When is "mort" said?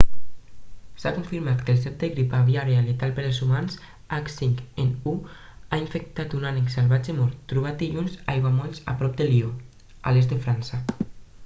7.21-7.47